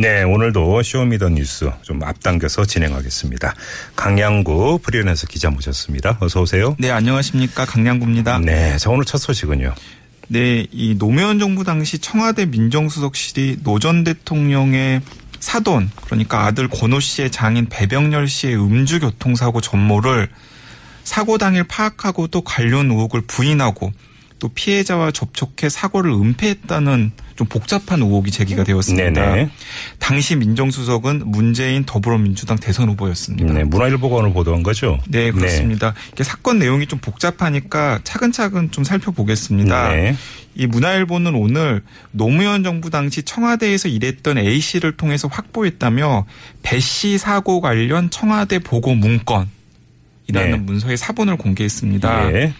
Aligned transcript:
네, 0.00 0.22
오늘도 0.22 0.82
쇼미더뉴스 0.82 1.70
좀 1.82 2.02
앞당겨서 2.02 2.64
진행하겠습니다. 2.64 3.54
강양구 3.96 4.78
프리랜서 4.82 5.26
기자 5.26 5.50
모셨습니다. 5.50 6.16
어서 6.20 6.40
오세요. 6.40 6.74
네, 6.78 6.90
안녕하십니까. 6.90 7.66
강량구입니다. 7.66 8.38
네, 8.38 8.78
자 8.78 8.88
오늘 8.88 9.04
첫 9.04 9.18
소식은요. 9.18 9.74
네, 10.28 10.66
이 10.72 10.96
노무현 10.96 11.38
정부 11.38 11.64
당시 11.64 11.98
청와대 11.98 12.46
민정수석실이 12.46 13.58
노 13.62 13.78
전 13.78 14.02
대통령의 14.02 15.02
사돈, 15.38 15.90
그러니까 16.06 16.46
아들 16.46 16.68
권오 16.68 16.98
씨의 16.98 17.30
장인 17.30 17.66
배병렬 17.68 18.26
씨의 18.26 18.56
음주 18.56 19.00
교통사고 19.00 19.60
전모를 19.60 20.30
사고 21.04 21.36
당일 21.36 21.64
파악하고 21.64 22.28
또 22.28 22.40
관련 22.40 22.90
의혹을 22.90 23.22
부인하고 23.26 23.92
또 24.40 24.48
피해자와 24.48 25.12
접촉해 25.12 25.68
사고를 25.68 26.10
은폐했다는 26.10 27.12
좀 27.36 27.46
복잡한 27.46 28.02
의혹이 28.02 28.30
제기가 28.30 28.64
되었습니다. 28.64 29.10
네네. 29.10 29.50
당시 29.98 30.34
민정수석은 30.36 31.22
문재인 31.30 31.84
더불어민주당 31.84 32.58
대선 32.58 32.88
후보였습니다. 32.88 33.52
네, 33.52 33.64
문화일보가 33.64 34.28
보도한 34.30 34.62
거죠. 34.62 34.98
네, 35.08 35.30
그렇습니다. 35.30 35.94
이게 36.12 36.24
사건 36.24 36.58
내용이 36.58 36.86
좀 36.86 36.98
복잡하니까 36.98 38.00
차근차근 38.02 38.72
좀 38.72 38.82
살펴보겠습니다. 38.84 39.94
네. 39.94 40.16
이 40.54 40.66
문화일보는 40.66 41.34
오늘 41.34 41.82
노무현 42.10 42.64
정부 42.64 42.90
당시 42.90 43.22
청와대에서 43.22 43.88
일했던 43.88 44.38
A 44.38 44.60
씨를 44.60 44.96
통해서 44.96 45.28
확보했다며 45.28 46.26
배 46.62 46.80
씨 46.80 47.18
사고 47.18 47.60
관련 47.60 48.10
청와대 48.10 48.58
보고 48.58 48.94
문건. 48.94 49.48
이라는 50.30 50.50
네. 50.50 50.56
문서의 50.58 50.96
사본을 50.96 51.36
공개했습니다. 51.36 52.32
예. 52.32 52.52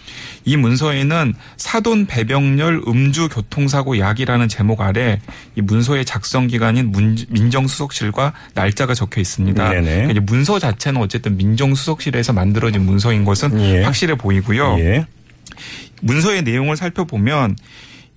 이 0.44 0.56
문서에는 0.56 1.34
사돈 1.56 2.06
배병렬 2.06 2.82
음주 2.86 3.28
교통사고 3.28 3.98
약이라는 3.98 4.48
제목 4.48 4.80
아래 4.80 5.20
이 5.56 5.60
문서의 5.62 6.04
작성 6.04 6.46
기간인 6.46 6.91
문- 6.92 7.16
민정수석실과 7.28 8.32
날짜가 8.54 8.94
적혀 8.94 9.20
있습니다. 9.20 9.68
네네. 9.70 9.82
그러니까 9.82 10.10
이제 10.12 10.20
문서 10.20 10.58
자체는 10.58 11.00
어쨌든 11.00 11.36
민정수석실에서 11.36 12.32
만들어진 12.32 12.84
문서인 12.84 13.24
것은 13.24 13.60
예. 13.60 13.82
확실해 13.82 14.16
보이고요. 14.16 14.76
예. 14.78 15.06
문서의 16.02 16.42
내용을 16.42 16.76
살펴보면 16.76 17.56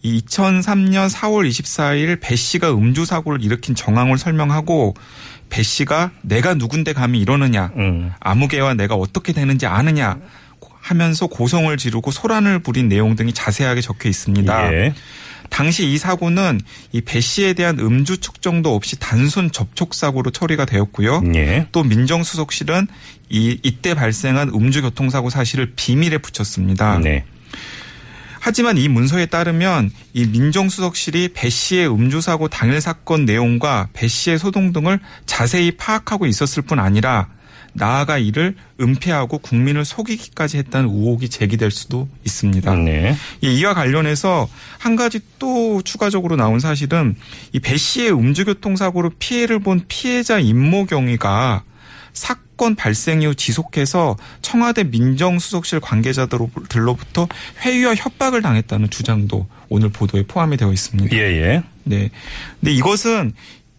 이 0.04 0.22
2003년 0.22 1.10
4월 1.10 1.50
24일 1.50 2.20
배 2.22 2.36
씨가 2.36 2.72
음주 2.74 3.06
사고를 3.06 3.42
일으킨 3.44 3.74
정황을 3.74 4.18
설명하고 4.18 4.94
배 5.50 5.64
씨가 5.64 6.12
내가 6.22 6.54
누군데 6.54 6.94
감히 6.94 7.20
이러느냐 7.20 7.72
음. 7.78 8.12
아무개와 8.20 8.74
내가 8.76 8.96
어떻게 8.96 9.34
되는지 9.34 9.66
아느냐 9.66 10.20
하면서 10.82 11.28
고성을 11.28 11.76
지르고 11.78 12.12
소란을 12.12 12.60
부린 12.60 12.90
내용 12.90 13.16
등이 13.16 13.34
자세하게 13.34 13.80
적혀 13.82 14.10
있습니다. 14.10 14.74
예. 14.74 14.94
당시 15.50 15.86
이 15.90 15.98
사고는 15.98 16.60
이 16.92 17.02
배 17.02 17.22
씨에 17.22 17.54
대한 17.54 17.80
음주 17.80 18.18
측정도 18.18 18.76
없이 18.76 19.00
단순 19.00 19.52
접촉 19.52 19.94
사고로 19.94 20.32
처리가 20.32 20.66
되었고요. 20.66 21.22
예. 21.36 21.68
또 21.72 21.84
민정수석실은 21.84 22.88
이 23.30 23.58
이때 23.64 23.94
발생한 23.94 24.50
음주 24.50 24.82
교통사고 24.82 25.30
사실을 25.30 25.74
비밀에 25.76 26.18
붙였습니다. 26.18 27.00
네. 27.00 27.24
하지만 28.46 28.78
이 28.78 28.90
문서에 28.90 29.28
따르면 29.28 29.90
이 30.12 30.26
민정수석실이 30.26 31.30
배 31.34 31.50
씨의 31.50 31.90
음주사고 31.90 32.50
당일 32.50 32.82
사건 32.82 33.24
내용과 33.24 33.88
배 33.94 34.10
씨의 34.10 34.38
소동 34.38 34.74
등을 34.74 35.00
자세히 35.26 35.72
파악하고 35.78 36.26
있었을 36.26 36.62
뿐 36.64 36.78
아니라 36.78 37.30
나아가 37.72 38.18
이를 38.18 38.58
은폐하고 38.82 39.38
국민을 39.38 39.86
속이기까지 39.86 40.58
했다는 40.58 40.90
의혹이 40.90 41.30
제기될 41.30 41.72
수도 41.72 42.10
있습니다. 42.26 42.76
네. 42.76 43.16
이 43.40 43.60
이와 43.60 43.74
관련해서 43.74 44.50
한 44.78 44.98
가지 44.98 45.22
또 45.40 45.82
추가적으로 45.82 46.36
나온 46.36 46.60
사실은 46.60 47.16
이 47.54 47.60
배 47.60 47.78
씨의 47.78 48.12
음주교통사고로 48.12 49.12
피해를 49.20 49.60
본 49.60 49.86
피해자 49.88 50.38
임모 50.38 50.88
경위가 50.88 51.64
사건 52.14 52.76
발생 52.76 53.22
이후 53.22 53.36
지속해서 53.36 54.16
청와대 54.42 54.84
민정수석실 54.84 55.80
관계자들로부터 55.80 57.28
회유와 57.62 57.96
협박을 57.96 58.42
당했다는 58.42 58.90
주장도 58.90 59.48
오늘 59.70 59.90
보도에 59.90 60.24
포함이 60.28 60.58
되어 60.58 60.72
있습니다. 60.72 61.16
예, 61.16 61.22
예. 61.22 61.64
네. 61.84 62.10
근데 62.60 62.72
이것은 62.74 63.34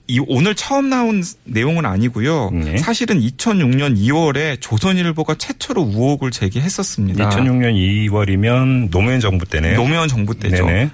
이 0.07 0.21
오늘 0.27 0.55
처음 0.55 0.91
나온 0.91 1.23
내용은 1.45 1.87
아니고요. 1.87 2.51
네. 2.53 2.77
사실은 2.77 3.21
2006년 3.21 3.97
2월에 3.97 4.61
조선일보가 4.61 5.37
최초로 5.37 5.81
우혹을 5.81 6.31
제기했었습니다. 6.31 7.31
2006년 7.31 8.11
2월이면 8.11 8.91
노무현 8.91 9.21
정부 9.21 9.47
때네요. 9.47 9.77
노무현 9.77 10.09
정부 10.09 10.39
때죠. 10.39 10.67
네네. 10.67 10.91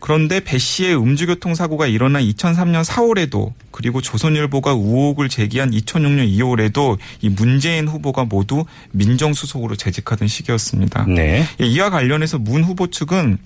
그런데 0.00 0.40
배 0.40 0.58
씨의 0.58 0.96
음주교통 0.96 1.54
사고가 1.54 1.86
일어난 1.86 2.22
2003년 2.22 2.84
4월에도 2.84 3.52
그리고 3.70 4.00
조선일보가 4.00 4.74
우혹을 4.74 5.28
제기한 5.28 5.70
2006년 5.70 6.28
2월에도 6.30 6.98
이 7.20 7.28
문재인 7.28 7.88
후보가 7.88 8.24
모두 8.24 8.64
민정수석으로 8.92 9.76
재직하던 9.76 10.28
시기였습니다. 10.28 11.04
네. 11.06 11.44
예, 11.60 11.66
이와 11.66 11.90
관련해서 11.90 12.38
문 12.38 12.64
후보 12.64 12.88
측은 12.88 13.38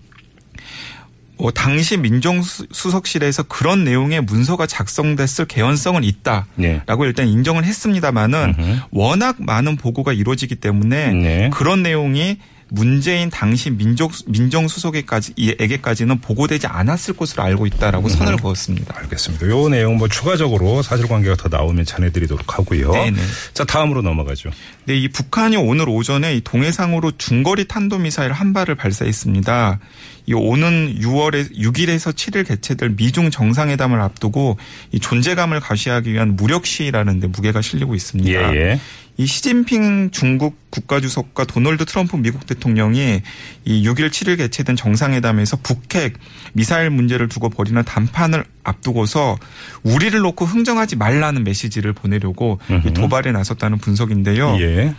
어, 1.39 1.51
당시 1.51 1.97
민정수석실에서 1.97 3.45
그런 3.45 3.85
내용의 3.85 4.21
문서가 4.21 4.67
작성됐을 4.67 5.47
개연성은 5.47 6.05
있다라고 6.05 6.53
네. 6.57 6.83
일단 7.01 7.27
인정을 7.27 7.65
했습니다마는. 7.65 8.55
워낙 8.93 9.37
많은 9.41 9.77
보고가 9.77 10.13
이루어지기 10.13 10.57
때문에 10.57 11.13
네. 11.13 11.51
그런 11.53 11.83
내용이 11.83 12.37
문재인 12.75 13.29
당시 13.29 13.69
민족 13.69 14.13
민정수석에까지 14.27 15.35
에게까지는 15.59 16.21
보고되지 16.21 16.67
않았을 16.69 17.15
것으로 17.15 17.43
알고 17.43 17.67
있다라고 17.67 18.09
선을 18.09 18.39
그었습니다. 18.39 18.97
알겠습니다. 18.97 19.47
요 19.49 19.69
내용 19.69 19.99
뭐 19.99 20.09
추가적으로 20.09 20.81
사실관계가 20.81 21.37
더 21.37 21.51
나오면 21.55 21.85
전해드리도록 21.85 22.59
하고요. 22.59 22.93
네네. 22.93 23.21
자 23.53 23.65
다음으로 23.65 24.01
넘어가죠. 24.01 24.51
네, 24.87 24.97
이 24.97 25.09
북한이 25.09 25.59
오늘 25.59 25.91
오전에 25.91 26.35
이 26.35 26.41
동해상으로 26.41 27.13
중거리 27.19 27.69
탄도미사일 27.69 28.33
한 28.33 28.55
발을 28.55 28.75
발사했습니다. 28.75 29.79
이 30.27 30.35
오는 30.35 30.95
6월에 31.01 31.57
6일에서 31.57 32.13
7일 32.13 32.47
개최될 32.47 32.95
미중 32.97 33.31
정상회담을 33.31 34.01
앞두고 34.01 34.57
이 34.93 35.01
존재감을 35.01 35.61
과시하기 35.61 36.13
위한 36.13 36.37
무력 36.37 36.67
시위라는데 36.67 37.29
무게가 37.29 37.61
실리고 37.61 37.95
있습니다. 37.95 38.31
예, 38.31 38.57
예. 38.57 38.81
이 39.19 39.27
시진핑 39.27 40.11
중국 40.11 40.57
국가주석과 40.71 41.45
도널드 41.45 41.85
트럼프 41.85 42.17
미국 42.17 42.47
대통령이 42.47 43.21
이 43.65 43.87
6일 43.87 44.09
7일 44.09 44.39
개최된 44.39 44.75
정상회담에서 44.75 45.59
북핵 45.63 46.15
미사일 46.55 46.89
문제를 46.91 47.29
두고 47.29 47.51
벌이는 47.51 47.85
담판을 47.85 48.45
앞두고서 48.65 49.37
우리를 49.83 50.19
놓고 50.19 50.47
흥정하지 50.47 50.97
말라는 50.97 51.45
메시지를 51.45 51.93
보내려고 51.93 52.59
이 52.87 52.93
도발에 52.95 53.33
나섰다는 53.33 53.79
분석인데요. 53.79 54.57
예. 54.61 54.95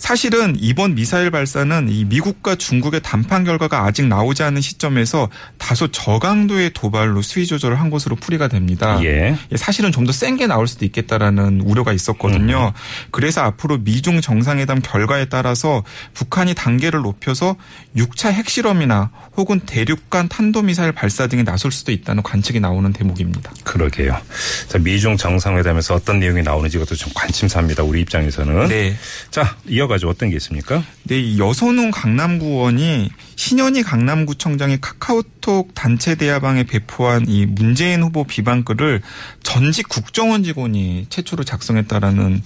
사실은 0.00 0.56
이번 0.58 0.94
미사일 0.94 1.30
발사는 1.30 1.88
이 1.90 2.04
미국과 2.06 2.54
중국의談判 2.56 3.44
결과가 3.44 3.84
아직 3.84 4.06
나오지 4.06 4.42
않은 4.42 4.62
시점에서 4.62 5.28
다소 5.58 5.88
저강도의 5.88 6.72
도발로 6.72 7.20
수위 7.20 7.46
조절을 7.46 7.78
한 7.78 7.90
것으로 7.90 8.16
풀이가 8.16 8.48
됩니다. 8.48 8.98
예. 9.04 9.36
사실은 9.56 9.92
좀 9.92 10.06
더 10.06 10.10
센 10.12 10.36
게 10.38 10.46
나올 10.46 10.66
수도 10.66 10.86
있겠다라는 10.86 11.60
우려가 11.60 11.92
있었거든요. 11.92 12.72
그래서 13.10 13.42
앞으로 13.42 13.76
미중 13.78 14.22
정상회담 14.22 14.80
결과에 14.80 15.26
따라서 15.26 15.84
북한이 16.14 16.54
단계를 16.54 17.02
높여서 17.02 17.56
6차 17.94 18.32
핵실험이나 18.32 19.10
혹은 19.36 19.60
대륙간 19.60 20.28
탄도미사일 20.28 20.92
발사 20.92 21.26
등에 21.26 21.42
나설 21.42 21.70
수도 21.70 21.92
있다는 21.92 22.22
관측이 22.22 22.58
나오는 22.58 22.90
대목입니다. 22.92 23.52
그러게요. 23.64 24.16
자, 24.68 24.78
미중 24.78 25.18
정상회담에서 25.18 25.94
어떤 25.94 26.20
내용이 26.20 26.42
나오는지 26.42 26.78
이것도 26.78 26.94
좀 26.96 27.12
관심사입니다. 27.14 27.82
우리 27.82 28.00
입장에서는. 28.00 28.68
네. 28.68 28.96
자, 29.30 29.56
이어 29.68 29.89
가죠. 29.90 30.08
어떤 30.08 30.30
게 30.30 30.36
있습니까? 30.36 30.82
네, 31.04 31.20
이 31.20 31.38
여선웅 31.38 31.90
강남구원이 31.90 33.10
신현희 33.36 33.82
강남구청장이 33.82 34.78
카카오톡 34.80 35.74
단체 35.74 36.14
대화방에 36.14 36.64
배포한 36.64 37.26
이 37.28 37.44
문재인 37.44 38.02
후보 38.02 38.24
비방글을 38.24 39.02
전직 39.42 39.88
국정원 39.88 40.42
직원이 40.42 41.06
최초로 41.10 41.44
작성했다라는 41.44 42.42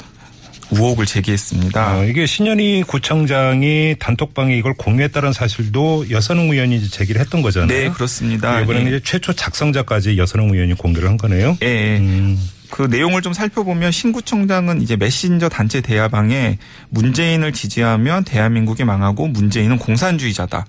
의혹을 0.71 1.07
제기했습니다. 1.07 1.87
아, 1.87 2.05
이게 2.05 2.27
신현희 2.27 2.85
구청장이 2.87 3.97
단톡방에 3.99 4.57
이걸 4.57 4.75
공유했다는 4.75 5.33
사실도 5.33 6.07
여선웅 6.11 6.51
의원이 6.51 6.89
제기를 6.89 7.21
했던 7.21 7.43
거잖아요. 7.43 7.69
네, 7.69 7.91
그렇습니다. 7.91 8.61
이번에는 8.61 8.93
예. 8.93 8.97
이제 8.97 9.05
최초 9.05 9.33
작성자까지 9.33 10.17
여선웅 10.17 10.55
의원이 10.55 10.75
공개를 10.75 11.09
한 11.09 11.17
거네요. 11.17 11.59
예, 11.63 11.67
예. 11.67 11.99
음, 11.99 12.39
그 12.75 12.83
내용을 12.83 13.23
좀 13.23 13.33
살펴보면 13.33 13.93
신구청장은 13.93 14.83
이제 14.83 14.97
메신저 14.97 15.49
단체 15.49 15.81
대화방에 15.81 16.59
문재인을 16.91 17.53
지지하면 17.53 18.25
대한민국이 18.25 18.83
망하고 18.83 19.29
문재인은 19.29 19.79
공산주의자다. 19.79 20.67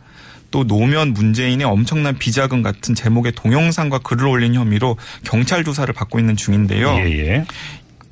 또 0.52 0.64
노면 0.66 1.14
문재인의 1.14 1.66
엄청난 1.66 2.16
비자금 2.16 2.62
같은 2.62 2.94
제목의 2.94 3.32
동영상과 3.32 3.98
글을 3.98 4.28
올린 4.28 4.54
혐의로 4.54 4.98
경찰 5.24 5.64
조사를 5.64 5.92
받고 5.96 6.20
있는 6.20 6.36
중인데요. 6.36 6.90
예, 6.92 7.18
예. 7.18 7.46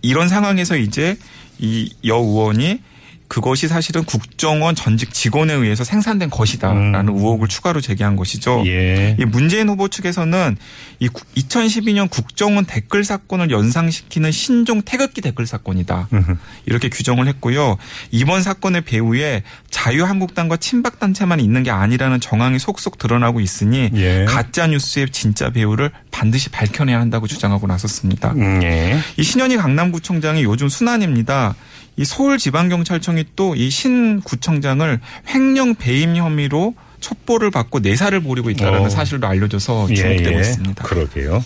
이런 0.02 0.28
상황에서 0.28 0.76
이제 0.76 1.16
이 1.60 1.88
여 2.04 2.16
의원이 2.16 2.80
그것이 3.28 3.68
사실은 3.68 4.04
국정원 4.04 4.76
전직 4.76 5.14
직원에 5.14 5.54
의해서 5.54 5.84
생산된 5.84 6.30
것이다라는 6.30 7.10
음. 7.10 7.18
의혹을 7.18 7.48
추가로 7.48 7.82
제기한 7.82 8.16
것이죠. 8.16 8.64
예. 8.68 9.16
이 9.20 9.26
문재인 9.26 9.70
후보 9.70 9.88
측에서는 9.88 10.58
이 11.00 11.08
2012년 11.08 12.10
국정원 12.10 12.66
댓글 12.66 13.04
사건을 13.04 13.50
연상시키는 13.50 14.32
신종 14.32 14.82
태극기 14.82 15.22
댓글 15.22 15.48
사건이다. 15.48 16.10
음흠. 16.14 16.36
이렇게 16.66 16.90
규정을 16.90 17.28
했고요. 17.28 17.78
이번 18.12 18.44
사건의 18.44 18.82
배후에 18.82 19.44
자유한국당과 19.72 20.58
친박 20.58 21.00
단체만 21.00 21.40
있는 21.40 21.64
게 21.64 21.72
아니라는 21.72 22.20
정황이 22.20 22.60
속속 22.60 22.98
드러나고 22.98 23.40
있으니 23.40 23.90
예. 23.96 24.26
가짜 24.26 24.68
뉴스의 24.68 25.10
진짜 25.12 25.50
배후를 25.50 25.92
반드시 26.12 26.50
밝혀내야 26.50 27.00
한다고 27.00 27.28
주장하고 27.28 27.68
나섰습니다. 27.68 28.32
음, 28.34 28.62
예. 28.64 29.00
이 29.18 29.24
신현희 29.24 29.58
강남구청장이 29.58 30.44
요즘 30.44 30.70
순환입니다. 30.70 31.56
이 31.96 32.06
서울지방경찰청 32.06 33.13
이 33.18 33.24
또 33.36 33.56
이 33.56 33.70
신 33.70 34.22
구청장을 34.22 35.00
횡령 35.30 35.76
배임 35.76 36.16
혐의로 36.16 36.76
첩보를 37.00 37.52
받고 37.52 37.80
내사를 37.80 38.18
벌이고 38.22 38.50
있다는 38.52 38.82
어. 38.86 38.90
사실로 38.90 39.28
알려져서 39.28 39.88
주목되고 39.88 40.40
있습니다. 40.40 40.84
그러게요. 40.84 41.44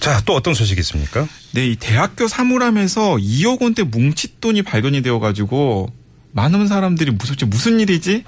자, 0.00 0.20
또 0.24 0.34
어떤 0.34 0.54
소식이 0.54 0.78
있습니까? 0.80 1.26
네, 1.52 1.66
이 1.66 1.76
대학교 1.76 2.28
사물함에서 2.28 3.16
2억 3.16 3.62
원대 3.62 3.82
뭉칫돈이 3.82 4.62
발견이 4.62 5.02
되어가지고 5.02 5.92
많은 6.32 6.68
사람들이 6.68 7.10
무섭지 7.12 7.44
무슨 7.46 7.80
일이지 7.80 8.22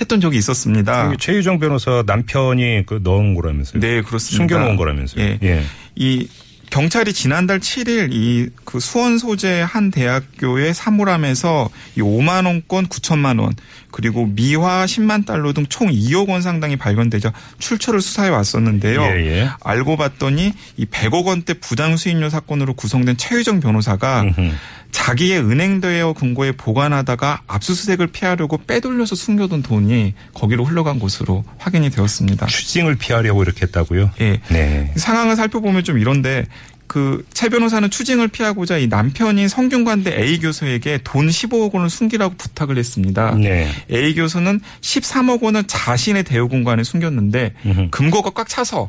했던 0.00 0.20
적이 0.20 0.38
있었습니다. 0.38 1.06
여기 1.06 1.16
최유정 1.18 1.58
변호사 1.58 2.02
남편이 2.06 2.84
그 2.86 3.00
넣은 3.02 3.34
거라면서요? 3.34 3.80
네, 3.80 4.02
그렇습니다. 4.02 4.36
숨겨놓은 4.36 4.76
거라면서요? 4.76 5.24
예. 5.24 5.38
예. 5.42 5.62
이 5.94 6.26
경찰이 6.70 7.12
지난달 7.12 7.60
7일 7.60 8.12
이 8.12 8.48
그 8.64 8.80
수원 8.80 9.16
소재 9.16 9.62
한 9.62 9.90
대학교의 9.90 10.74
사물함에서 10.74 11.70
이 11.96 12.00
5만 12.02 12.44
원권 12.44 12.88
9천만 12.88 13.40
원 13.40 13.54
그리고 13.90 14.26
미화 14.26 14.84
10만 14.84 15.24
달러 15.24 15.52
등 15.54 15.64
총 15.70 15.88
2억 15.88 16.28
원 16.28 16.42
상당이 16.42 16.76
발견되자 16.76 17.32
출처를 17.58 18.00
수사해 18.02 18.28
왔었는데요. 18.28 19.02
예, 19.02 19.26
예. 19.26 19.50
알고 19.64 19.96
봤더니 19.96 20.52
이 20.76 20.84
100억 20.86 21.24
원대 21.24 21.54
부당 21.54 21.96
수익료 21.96 22.28
사건으로 22.28 22.74
구성된 22.74 23.16
최유정 23.16 23.60
변호사가 23.60 24.22
음흠. 24.22 24.50
자기의 24.96 25.40
은행 25.40 25.82
대여 25.82 26.14
금고에 26.14 26.52
보관하다가 26.52 27.42
압수수색을 27.46 28.06
피하려고 28.06 28.56
빼돌려서 28.56 29.14
숨겨둔 29.14 29.62
돈이 29.62 30.14
거기로 30.32 30.64
흘러간 30.64 30.98
것으로 30.98 31.44
확인이 31.58 31.90
되었습니다. 31.90 32.46
추징을 32.46 32.96
피하려고 32.96 33.42
이렇게 33.42 33.66
했다고요? 33.66 34.12
예. 34.22 34.40
네. 34.48 34.90
상황을 34.96 35.36
살펴보면 35.36 35.84
좀 35.84 35.98
이런데 35.98 36.46
그최 36.86 37.50
변호사는 37.50 37.90
추징을 37.90 38.28
피하고자 38.28 38.78
이 38.78 38.86
남편인 38.86 39.48
성균관대 39.48 40.18
A 40.18 40.38
교수에게 40.38 41.00
돈 41.04 41.28
15억 41.28 41.74
원을 41.74 41.90
숨기라고 41.90 42.34
부탁을 42.38 42.78
했습니다. 42.78 43.34
네. 43.34 43.68
A 43.92 44.14
교수는 44.14 44.62
13억 44.80 45.42
원을 45.42 45.64
자신의 45.64 46.24
대여 46.24 46.46
공간에 46.46 46.82
숨겼는데 46.82 47.52
음흠. 47.66 47.88
금고가 47.90 48.30
꽉 48.30 48.48
차서 48.48 48.88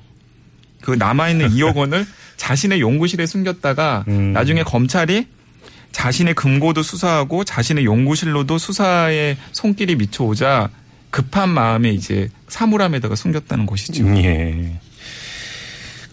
그 0.82 0.92
남아 0.92 1.32
있는 1.32 1.50
2억 1.50 1.76
원을 1.76 2.08
자신의 2.38 2.80
연구실에 2.80 3.26
숨겼다가 3.26 4.06
음. 4.08 4.32
나중에 4.32 4.64
검찰이 4.64 5.28
자신의 5.98 6.36
금고도 6.36 6.84
수사하고 6.84 7.44
자신의 7.44 7.86
연구실로도 7.86 8.60
수사에 8.60 9.36
손길이 9.52 9.96
미쳐오자 9.96 10.70
급한 11.10 11.50
마음에 11.50 11.90
이제 11.90 12.30
사물함에다가 12.50 13.16
숨겼다는 13.16 13.66
것이죠. 13.66 14.04
음, 14.04 14.16
예. 14.18 14.80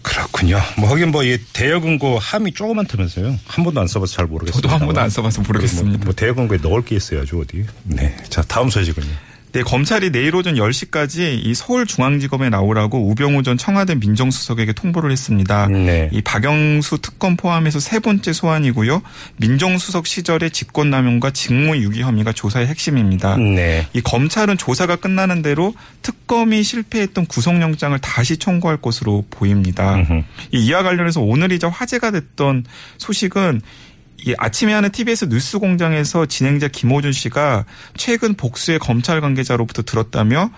그렇군요. 0.01 0.59
뭐 0.79 0.89
하긴 0.89 1.11
뭐 1.11 1.23
이 1.23 1.37
대여금고 1.53 2.17
함이 2.17 2.53
조그만다면서요. 2.53 3.37
한 3.45 3.63
번도 3.63 3.79
안 3.79 3.85
써봐서 3.87 4.11
잘 4.13 4.25
모르겠어요. 4.25 4.59
저도 4.59 4.73
한 4.73 4.79
번도 4.79 4.99
안 4.99 5.09
써봐서 5.11 5.43
모르겠습니다. 5.43 5.97
뭐, 5.99 6.05
뭐 6.05 6.13
대여금고에 6.13 6.57
넣을 6.63 6.83
게 6.83 6.95
있어야죠 6.95 7.39
어디. 7.41 7.65
네. 7.83 8.15
자 8.29 8.41
다음 8.41 8.71
소식은요. 8.71 9.07
네, 9.55 9.63
검찰이 9.63 10.11
내일 10.11 10.35
오전 10.35 10.55
10시까지 10.55 11.39
이 11.45 11.53
서울중앙지검에 11.53 12.49
나오라고 12.49 13.09
우병우 13.09 13.41
전 13.43 13.57
청와대 13.57 13.95
민정수석에게 13.95 14.73
통보를 14.73 15.11
했습니다. 15.11 15.67
네. 15.67 16.09
이 16.11 16.21
박영수 16.21 16.97
특검 16.97 17.37
포함해서 17.37 17.79
세 17.79 17.99
번째 17.99 18.33
소환이고요. 18.33 19.01
민정수석 19.37 20.07
시절의 20.07 20.51
직권남용과 20.51 21.31
직무유기 21.31 22.01
혐의가 22.01 22.33
조사의 22.33 22.67
핵심입니다. 22.67 23.37
네. 23.37 23.87
이 23.93 24.01
검찰은 24.01 24.57
조사가 24.57 24.97
끝나는 24.97 25.41
대로 25.41 25.73
특검이 26.01 26.61
실패했던 26.61 27.25
구속영장을 27.25 27.97
다시 27.99 28.35
청구할 28.35 28.81
것으로 28.81 29.23
보입니다. 29.29 29.95
음흠. 29.95 30.23
이 30.51 30.65
이와 30.65 30.83
관련해서 30.83 31.21
오늘이자 31.21 31.69
화제가 31.69 32.11
됐던 32.11 32.65
소식은 32.97 33.61
이 33.61 33.94
아침에 34.37 34.73
하는 34.73 34.91
TBS 34.91 35.29
뉴스 35.29 35.59
공장에서 35.59 36.25
진행자 36.25 36.69
김호준 36.69 37.11
씨가 37.11 37.65
최근 37.95 38.33
복수의 38.33 38.79
검찰 38.79 39.21
관계자로부터 39.21 39.83
들었다며 39.83 40.49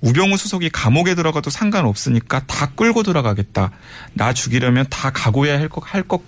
우병우 0.00 0.38
수석이 0.38 0.70
감옥에 0.70 1.14
들어가도 1.14 1.50
상관없으니까 1.50 2.40
다 2.46 2.70
끌고 2.74 3.02
들어가겠다. 3.02 3.70
나 4.14 4.32
죽이려면 4.32 4.86
다 4.88 5.10
각오해야 5.10 5.58
할 5.58 5.68
것, 5.68 5.82
할 5.84 6.02
것, 6.02 6.22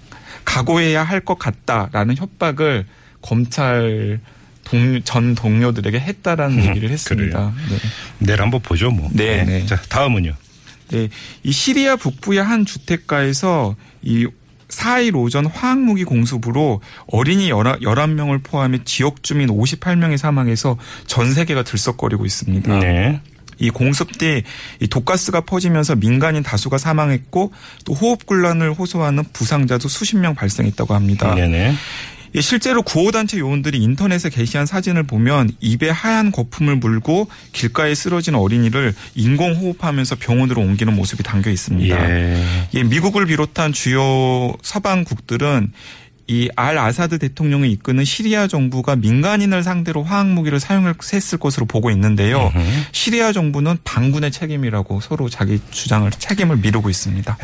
각오해야 0.45 1.03
할 1.03 1.21
것 1.25 1.39
같다라는 1.39 2.17
협박을 2.17 2.87
검찰 3.23 4.21
동, 4.65 5.01
전 5.05 5.35
동료들에게 5.35 5.99
했다라는 5.99 6.65
얘기를 6.67 6.91
했습니다. 6.91 7.53
네. 7.71 7.77
내일 8.19 8.43
한번 8.43 8.61
보죠 8.61 8.91
뭐. 8.91 9.09
네, 9.13 9.45
네. 9.45 9.65
자 9.67 9.77
다음은요. 9.89 10.35
네, 10.89 11.09
이 11.43 11.53
시리아 11.53 11.97
북부의 11.97 12.43
한 12.43 12.67
주택가에서 12.67 13.77
이 14.03 14.27
4일 14.73 15.15
오전 15.17 15.47
화학무기 15.47 16.05
공습으로 16.05 16.81
어린이 17.07 17.51
11명을 17.51 18.43
포함해 18.43 18.81
지역 18.85 19.23
주민 19.23 19.49
58명이 19.49 20.17
사망해서 20.17 20.79
전 21.07 21.33
세계가 21.33 21.63
들썩거리고 21.63 22.25
있습니다. 22.25 22.79
네. 22.81 23.21
이 23.59 23.71
공습 23.71 24.19
뒤이 24.19 24.43
독가스가 24.91 25.43
퍼지면서 25.43 25.95
민간인 25.97 26.43
다수가 26.43 26.79
사망했고 26.79 27.53
또 27.85 27.93
호흡곤란을 27.93 28.73
호소하는 28.73 29.25
부상자도 29.33 29.89
수십 29.89 30.17
명 30.17 30.35
발생했다고 30.35 30.95
합니다. 30.95 31.35
네네. 31.35 31.75
예, 32.35 32.41
실제로 32.41 32.83
구호단체 32.83 33.39
요원들이 33.39 33.79
인터넷에 33.79 34.31
게시한 34.31 34.67
사진을 34.67 35.03
보면 35.03 35.51
입에 35.61 35.91
하얀 35.91 36.33
거품을 36.33 36.77
물고 36.77 37.29
길가에 37.53 37.95
쓰러진 37.95 38.35
어린이를 38.35 38.95
인공호흡하면서 39.15 40.17
병원으로 40.17 40.63
옮기는 40.63 40.95
모습이 40.95 41.23
담겨 41.23 41.51
있습니다. 41.51 42.11
예. 42.11 42.69
예, 42.75 42.83
미국을 42.83 43.27
비롯한 43.27 43.73
주요 43.73 44.55
서방국들은 44.63 45.73
이알 46.29 46.79
아사드 46.79 47.19
대통령을 47.19 47.69
이끄는 47.69 48.05
시리아 48.05 48.47
정부가 48.47 48.97
민간인을 48.97 49.63
상대로 49.63 50.03
화학 50.03 50.29
무기를 50.29 50.61
사용했을 50.61 51.39
것으로 51.39 51.67
보고 51.67 51.91
있는데요. 51.91 52.51
시리아 52.93 53.33
정부는 53.33 53.79
반군의 53.85 54.31
책임이라고 54.31 55.01
서로 55.01 55.29
자기 55.29 55.61
주장을 55.71 56.09
책임을 56.11 56.59
미루고 56.59 56.89
있습니다. 56.89 57.37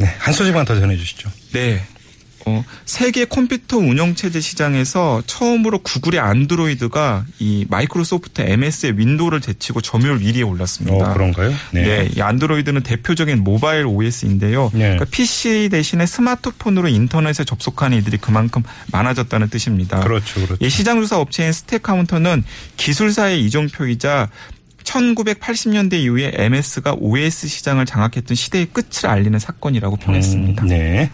네. 0.00 0.06
한 0.18 0.32
소식만 0.34 0.64
더 0.64 0.80
전해 0.80 0.96
주시죠. 0.96 1.30
네. 1.52 1.82
어, 2.46 2.64
세계 2.84 3.24
컴퓨터 3.24 3.78
운영체제 3.78 4.40
시장에서 4.40 5.22
처음으로 5.26 5.78
구글의 5.80 6.20
안드로이드가 6.20 7.24
이 7.38 7.66
마이크로소프트 7.68 8.42
MS의 8.42 8.98
윈도우를 8.98 9.40
제치고 9.40 9.80
점유율 9.80 10.20
1위에 10.20 10.48
올랐습니다. 10.48 11.10
어 11.10 11.12
그런가요? 11.12 11.52
네. 11.72 12.08
이 12.14 12.20
안드로이드는 12.20 12.82
대표적인 12.82 13.44
모바일 13.44 13.86
OS인데요. 13.86 14.70
네. 14.72 14.80
그러니까 14.80 15.04
PC 15.06 15.68
대신에 15.70 16.06
스마트폰으로 16.06 16.88
인터넷에 16.88 17.44
접속하는 17.44 17.98
이들이 17.98 18.18
그만큼 18.18 18.62
많아졌다는 18.92 19.48
뜻입니다. 19.50 20.00
그렇죠, 20.00 20.34
그렇죠. 20.46 20.56
이 20.64 20.68
시장조사 20.68 21.18
업체인 21.18 21.52
스탯카운터는 21.52 22.44
기술사의 22.76 23.44
이정표이자 23.44 24.28
1980년대 24.84 25.94
이후에 25.94 26.32
MS가 26.34 26.94
OS 26.98 27.48
시장을 27.48 27.86
장악했던 27.86 28.34
시대의 28.34 28.66
끝을 28.72 29.08
알리는 29.08 29.38
사건이라고 29.38 29.96
평했습니다. 29.96 30.62
음, 30.64 30.68
네. 30.68 31.10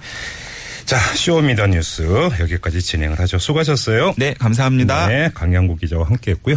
자, 0.86 0.98
쇼미더 1.16 1.66
뉴스 1.66 2.04
여기까지 2.38 2.80
진행을 2.80 3.18
하죠. 3.18 3.40
수고하셨어요. 3.40 4.14
네, 4.16 4.34
감사합니다. 4.34 5.08
네, 5.08 5.30
강양구 5.34 5.76
기자와 5.78 6.06
함께 6.06 6.30
했고요. 6.30 6.54